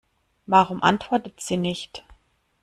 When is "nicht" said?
1.57-2.03